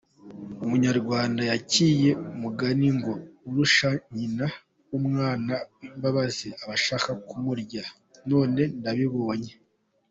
[0.65, 3.13] Umunyarwanda yaciye umugani “Ngo
[3.47, 4.45] urusha nyina
[4.89, 5.53] w’umwana
[5.87, 7.83] imbabazi aba shaka kumurya
[8.31, 9.53] “none ndabibonye.